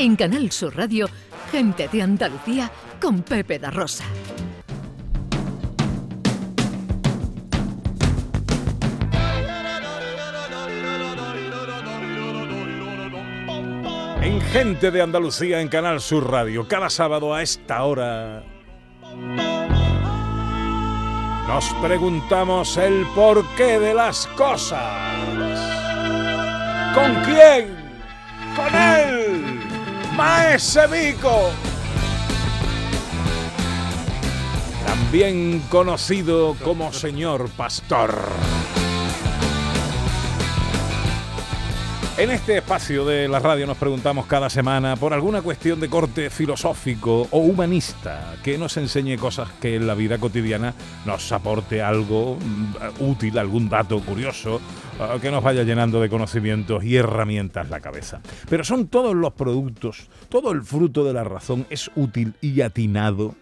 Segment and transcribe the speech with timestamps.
[0.00, 1.10] En Canal Sur Radio,
[1.52, 2.70] Gente de Andalucía
[3.02, 4.04] con Pepe da Rosa.
[14.22, 18.42] En Gente de Andalucía en Canal Sur Radio, cada sábado a esta hora.
[21.46, 24.80] Nos preguntamos el porqué de las cosas.
[26.94, 27.76] ¿Con quién?
[28.56, 29.09] ¡Con él!
[30.16, 31.50] ¡Maese Vico!
[34.86, 38.14] También conocido como señor pastor.
[42.20, 46.28] En este espacio de la radio nos preguntamos cada semana por alguna cuestión de corte
[46.28, 50.74] filosófico o humanista que nos enseñe cosas que en la vida cotidiana
[51.06, 54.60] nos aporte algo mm, útil, algún dato curioso,
[55.00, 58.20] ah, que nos vaya llenando de conocimientos y herramientas la cabeza.
[58.50, 63.34] Pero son todos los productos, todo el fruto de la razón es útil y atinado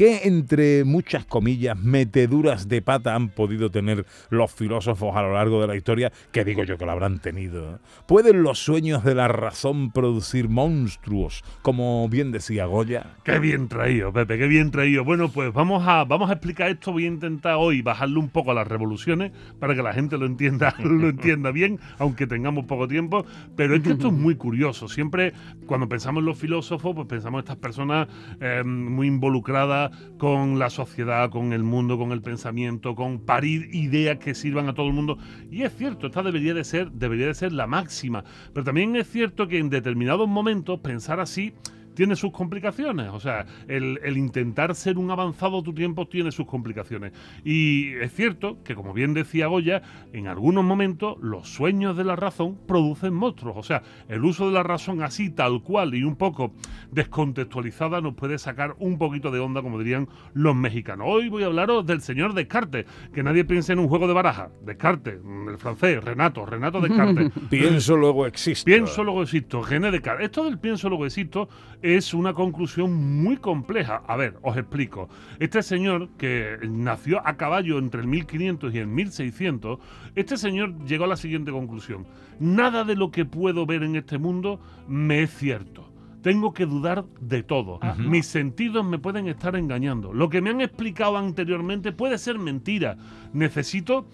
[0.00, 5.60] ¿Qué, entre muchas comillas, meteduras de pata han podido tener los filósofos a lo largo
[5.60, 6.10] de la historia?
[6.32, 7.80] Que digo yo que lo habrán tenido.
[8.06, 13.18] ¿Pueden los sueños de la razón producir monstruos, como bien decía Goya?
[13.24, 15.04] Qué bien traído, Pepe, qué bien traído.
[15.04, 16.92] Bueno, pues vamos a, vamos a explicar esto.
[16.92, 20.24] Voy a intentar hoy bajarle un poco a las revoluciones para que la gente lo
[20.24, 23.26] entienda, lo entienda bien, aunque tengamos poco tiempo.
[23.54, 24.88] Pero es que esto es muy curioso.
[24.88, 25.34] Siempre,
[25.66, 28.08] cuando pensamos en los filósofos, pues pensamos en estas personas
[28.40, 34.18] eh, muy involucradas con la sociedad, con el mundo, con el pensamiento, con parir ideas
[34.18, 35.18] que sirvan a todo el mundo.
[35.50, 38.24] Y es cierto, esta debería de ser, debería de ser la máxima.
[38.52, 41.54] Pero también es cierto que en determinados momentos pensar así
[42.00, 43.10] tiene sus complicaciones.
[43.12, 47.12] O sea, el, intentar ser un avanzado tu tiempo tiene sus complicaciones.
[47.44, 49.82] Y es cierto que, como bien decía Goya,
[50.14, 53.54] en algunos momentos los sueños de la razón producen monstruos.
[53.58, 56.54] O sea, el uso de la razón así, tal cual y un poco
[56.90, 61.06] descontextualizada nos puede sacar un poquito de onda, como dirían los mexicanos.
[61.06, 64.48] Hoy voy a hablaros del señor Descartes, que nadie piense en un juego de baraja.
[64.62, 67.30] Descartes, el francés, Renato, Renato Descartes.
[67.50, 68.64] pienso luego existo.
[68.64, 70.24] Pienso luego existo, René Descartes.
[70.24, 71.50] Esto del pienso luego existo
[71.82, 74.02] es una conclusión muy compleja.
[74.06, 75.08] A ver, os explico.
[75.38, 79.78] Este señor que nació a caballo entre el 1500 y el 1600,
[80.14, 82.06] este señor llegó a la siguiente conclusión.
[82.38, 85.90] Nada de lo que puedo ver en este mundo me es cierto
[86.22, 87.80] tengo que dudar de todo.
[87.96, 90.12] Mis sentidos me pueden estar engañando.
[90.12, 92.98] Lo que me han explicado anteriormente puede ser mentira.
[93.32, 94.06] Necesito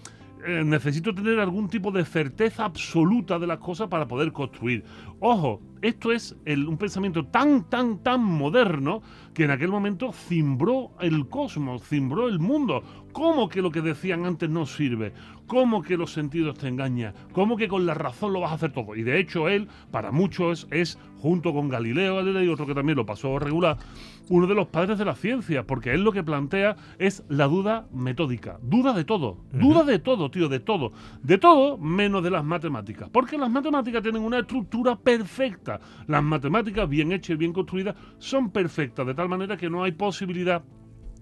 [0.45, 4.83] eh, necesito tener algún tipo de certeza absoluta de las cosas para poder construir.
[5.19, 9.01] Ojo, esto es un pensamiento tan, tan, tan moderno
[9.33, 12.83] que en aquel momento cimbró el cosmos, cimbró el mundo.
[13.11, 15.13] ¿Cómo que lo que decían antes no sirve?
[15.47, 17.13] ¿Cómo que los sentidos te engañan?
[17.31, 18.95] ¿Cómo que con la razón lo vas a hacer todo?
[18.95, 22.97] Y de hecho él, para muchos, es, junto con Galileo Galilei y otro que también
[22.97, 23.77] lo pasó regular,
[24.29, 27.87] uno de los padres de la ciencia, porque él lo que plantea es la duda
[27.91, 28.59] metódica.
[28.61, 30.91] Duda de todo, duda de todo, tío, de todo.
[31.23, 33.09] De todo menos de las matemáticas.
[33.09, 35.66] Porque las matemáticas tienen una estructura perfecta.
[36.07, 39.91] Las matemáticas bien hechas y bien construidas son perfectas, de tal manera que no hay
[39.91, 40.63] posibilidad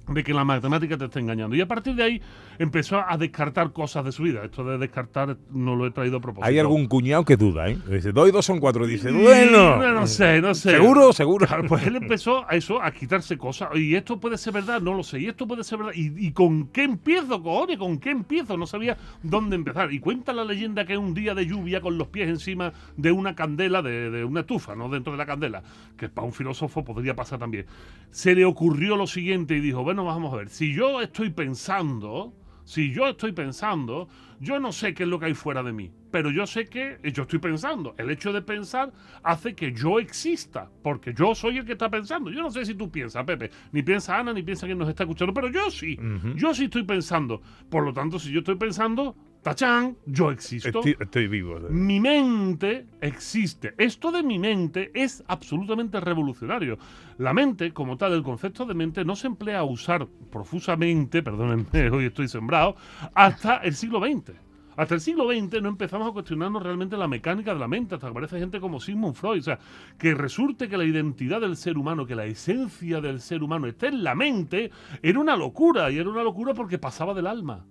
[0.08, 1.56] de que la matemática te está engañando.
[1.56, 2.22] Y a partir de ahí
[2.60, 4.44] empezó a descartar cosas de su vida.
[4.44, 6.48] Esto de descartar no lo he traído a propósito.
[6.48, 7.78] Hay algún cuñado que duda, ¿eh?
[7.90, 8.86] Dice, dos y dos son cuatro.
[8.86, 9.78] Dice, bueno.
[9.78, 10.72] No, sé, no sé.
[10.72, 11.14] ¿Seguro?
[11.14, 11.48] Seguro.
[11.68, 13.70] Pues él empezó a eso, a quitarse cosas.
[13.76, 15.20] Y esto puede ser verdad, no lo sé.
[15.20, 15.94] Y esto puede ser verdad.
[15.96, 17.78] ¿Y, con qué empiezo, cojones?
[17.78, 18.58] ¿Con qué empiezo?
[18.58, 19.92] No sabía dónde empezar.
[19.92, 23.36] Y cuenta la leyenda que un día de lluvia con los pies encima de una
[23.36, 24.90] candela, de, de una estufa, ¿no?
[24.90, 25.64] Dentro de la candela.
[25.98, 27.66] Que para un filósofo podría pasar también.
[28.12, 30.50] Se le ocurrió lo siguiente y dijo, bueno, vamos a ver.
[30.50, 32.34] Si yo estoy pensando
[32.66, 35.92] si yo estoy pensando, yo no sé qué es lo que hay fuera de mí,
[36.10, 37.94] pero yo sé que yo estoy pensando.
[37.98, 38.92] El hecho de pensar
[39.22, 42.32] hace que yo exista, porque yo soy el que está pensando.
[42.32, 45.04] Yo no sé si tú piensas, Pepe, ni piensa Ana, ni piensa quien nos está
[45.04, 45.98] escuchando, pero yo sí.
[46.36, 47.40] Yo sí estoy pensando.
[47.70, 49.96] Por lo tanto, si yo estoy pensando, ¡Tachán!
[50.08, 50.82] Yo existo.
[50.84, 51.60] Estoy, vivo.
[51.70, 53.76] Mi mente existe.
[53.78, 56.80] Esto de mi mente es absolutamente revolucionario.
[57.20, 61.90] La mente, como tal, el concepto de mente no se emplea a usar profusamente, perdónenme,
[61.94, 62.76] hoy estoy sembrado,
[63.14, 64.32] hasta el siglo XX.
[64.78, 68.08] Hasta el siglo XX no empezamos a cuestionarnos realmente la mecánica de la mente, hasta
[68.08, 69.42] que aparece gente como Sigmund Freud.
[69.42, 69.60] O sea,
[70.00, 73.90] que resulte que la identidad del ser humano, que la esencia del ser humano esté
[73.90, 74.72] en la mente,
[75.04, 75.92] era una locura.
[75.92, 77.64] Y era una locura porque pasaba del alma.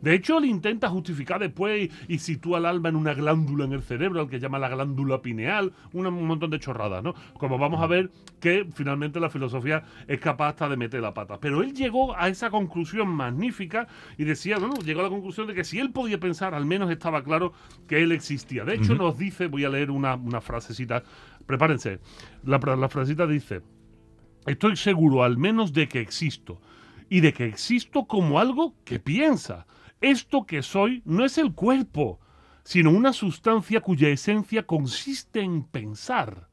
[0.00, 3.82] De hecho, él intenta justificar después y, sitúa el alma en una glándula en el
[3.82, 7.14] cerebro, al que llama la glándula pineal, un montón de chorradas, ¿no?
[7.34, 8.10] Como vamos a ver
[8.40, 11.38] que finalmente la filosofía es capaz hasta de meter la pata.
[11.40, 15.54] Pero él llegó a esa conclusión magnífica y decía, bueno, llegó a la conclusión de
[15.54, 17.52] que si él podía pensar, al menos estaba claro
[17.86, 18.64] que él existía.
[18.64, 21.02] De hecho, nos dice, voy a leer una, una frasecita,
[21.46, 22.00] prepárense,
[22.44, 23.62] la, la frasecita dice,
[24.46, 26.60] estoy seguro al menos de que existo
[27.08, 29.66] y de que existo como algo que piensa.
[30.00, 32.20] Esto que soy no es el cuerpo,
[32.64, 36.47] sino una sustancia cuya esencia consiste en pensar.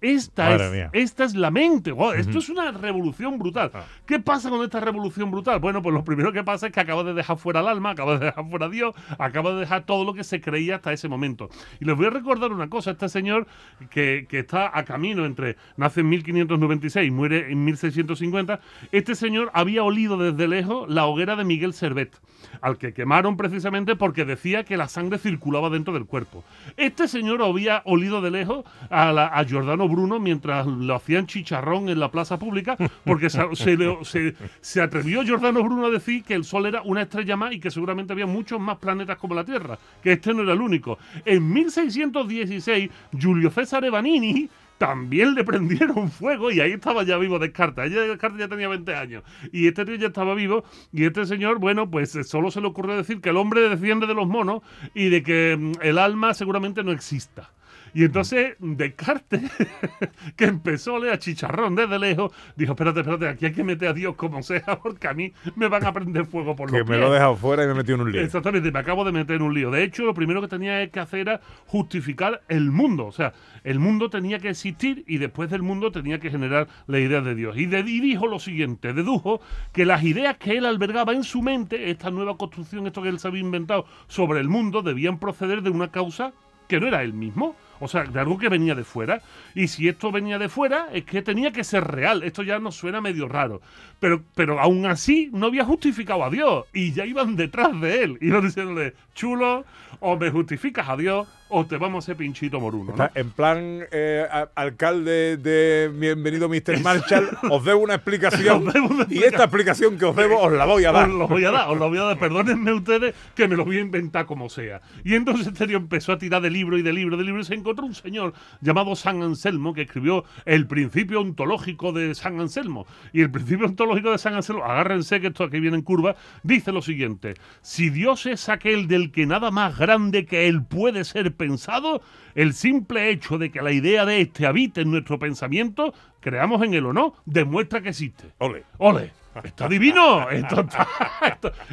[0.00, 1.94] Esta es, esta es la mente.
[2.16, 3.70] Esto es una revolución brutal.
[3.74, 3.84] Ah.
[4.06, 5.58] ¿Qué pasa con esta revolución brutal?
[5.60, 8.18] Bueno, pues lo primero que pasa es que acaba de dejar fuera el alma, acaba
[8.18, 11.08] de dejar fuera a Dios, acaba de dejar todo lo que se creía hasta ese
[11.08, 11.50] momento.
[11.80, 12.92] Y les voy a recordar una cosa.
[12.92, 13.46] Este señor
[13.90, 18.60] que, que está a camino entre, nace en 1596 y muere en 1650,
[18.92, 22.18] este señor había olido desde lejos la hoguera de Miguel Servet,
[22.62, 26.44] al que quemaron precisamente porque decía que la sangre circulaba dentro del cuerpo.
[26.76, 31.88] Este señor había olido de lejos a, la, a Giordano Bruno mientras lo hacían chicharrón
[31.88, 36.82] en la plaza pública, porque se, atrevió Giordano Bruno a decir que el Sol era
[36.82, 40.32] una estrella más y que seguramente había muchos más planetas como la Tierra, que este
[40.32, 40.98] no era el único.
[41.24, 44.48] En 1616, Giulio César Evanini
[44.80, 47.84] también le prendieron fuego y ahí estaba ya vivo Descartes.
[47.84, 49.22] Ella Descartes ya tenía 20 años
[49.52, 52.96] y este tío ya estaba vivo y este señor, bueno, pues solo se le ocurrió
[52.96, 54.62] decir que el hombre desciende de los monos
[54.94, 57.52] y de que mm, el alma seguramente no exista.
[57.94, 59.42] Y entonces Descartes,
[60.36, 63.88] que empezó a leer a chicharrón desde lejos, dijo, espérate, espérate, aquí hay que meter
[63.88, 66.88] a Dios como sea, porque a mí me van a prender fuego por los Que
[66.88, 68.20] me lo he dejado fuera y me he metido en un lío.
[68.20, 69.70] Exactamente, me acabo de meter en un lío.
[69.70, 73.06] De hecho, lo primero que tenía que hacer era justificar el mundo.
[73.06, 73.32] O sea,
[73.64, 77.34] el mundo tenía que existir y después del mundo tenía que generar la idea de
[77.34, 77.56] Dios.
[77.56, 79.40] Y, y dijo lo siguiente, dedujo
[79.72, 83.18] que las ideas que él albergaba en su mente, esta nueva construcción, esto que él
[83.18, 86.32] se había inventado sobre el mundo, debían proceder de una causa
[86.68, 87.56] que no era él mismo.
[87.80, 89.22] O sea, de algo que venía de fuera.
[89.54, 92.22] Y si esto venía de fuera, es que tenía que ser real.
[92.22, 93.60] Esto ya nos suena medio raro.
[93.98, 96.66] Pero, pero aún así no había justificado a Dios.
[96.72, 98.18] Y ya iban detrás de él.
[98.20, 99.64] Iban diciéndole, chulo,
[100.00, 102.94] o me justificas a Dios, o te vamos a hacer pinchito moruno.
[102.96, 103.10] ¿no?
[103.14, 106.80] En plan, eh, alcalde de Bienvenido Mr.
[106.82, 108.66] Marshall, os debo una explicación.
[109.10, 111.08] y esta explicación que os debo os la voy a dar.
[111.08, 112.18] Os la voy a dar, os la voy a dar.
[112.18, 114.80] Perdónenme ustedes que me lo voy a inventar como sea.
[115.04, 117.54] Y entonces este empezó a tirar de libro y de libro, de libro, y se
[117.54, 122.86] encontró un señor llamado San Anselmo que escribió el principio ontológico de San Anselmo.
[123.12, 126.72] Y el principio ontológico de San Anselmo, agárrense que esto aquí viene en curva, dice
[126.72, 131.34] lo siguiente: Si Dios es aquel del que nada más grande que él puede ser
[131.34, 132.02] pensado,
[132.34, 136.74] el simple hecho de que la idea de este habite en nuestro pensamiento, creamos en
[136.74, 138.32] él o no, demuestra que existe.
[138.38, 138.64] Ole.
[138.78, 139.19] Ole.
[139.44, 140.28] Está divino.
[140.30, 140.66] Esto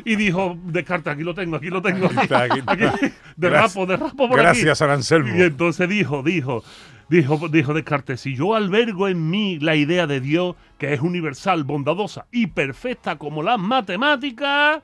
[0.05, 2.07] Y dijo Descartes, aquí lo tengo, aquí lo tengo.
[2.07, 2.85] Aquí,
[3.35, 5.35] de rapo, de rapo por Gracias, Anselmo.
[5.35, 6.63] Y entonces dijo, dijo,
[7.09, 11.63] dijo, dijo Descartes, si yo albergo en mí la idea de Dios, que es universal,
[11.63, 14.81] bondadosa y perfecta como las matemáticas,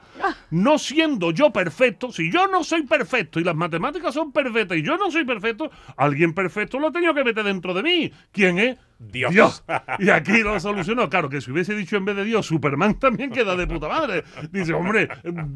[0.50, 4.82] no siendo yo perfecto, si yo no soy perfecto y las matemáticas son perfectas y
[4.82, 8.12] yo no soy perfecto, alguien perfecto lo ha tenido que meter dentro de mí.
[8.32, 8.78] ¿Quién es?
[9.12, 9.64] Dios.
[10.00, 11.10] Y aquí lo solucionó.
[11.10, 14.24] Claro, que si hubiese dicho en vez de Dios, Superman también queda de puta madre.
[14.52, 15.10] Dice, hombre,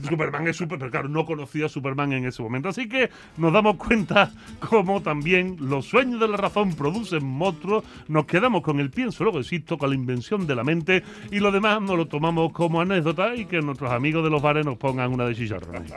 [0.07, 2.69] Superman es super, pero claro, no conocía a Superman en ese momento.
[2.69, 7.83] Así que nos damos cuenta cómo también los sueños de la razón producen monstruos.
[8.07, 11.51] Nos quedamos con el pienso, luego existo, con la invención de la mente y lo
[11.51, 15.13] demás nos lo tomamos como anécdota y que nuestros amigos de los bares nos pongan
[15.13, 15.93] una de chicharrones.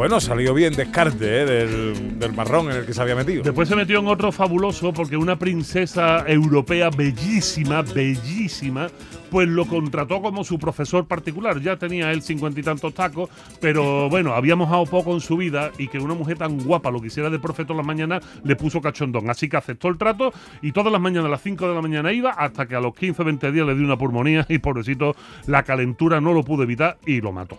[0.00, 1.44] Bueno, salió bien descarte ¿eh?
[1.44, 3.42] del, del, marrón en el que se había metido.
[3.42, 8.88] Después se metió en otro fabuloso porque una princesa europea bellísima, bellísima,
[9.30, 11.60] pues lo contrató como su profesor particular.
[11.60, 13.28] Ya tenía él cincuenta y tantos tacos,
[13.60, 17.02] pero bueno, había mojado poco en su vida y que una mujer tan guapa lo
[17.02, 19.28] quisiera de profe todas las mañanas le puso cachondón.
[19.28, 22.10] Así que aceptó el trato y todas las mañanas a las 5 de la mañana
[22.10, 25.14] iba hasta que a los 15 o 20 días le dio una pulmonía y pobrecito
[25.46, 27.58] la calentura no lo pudo evitar y lo mató.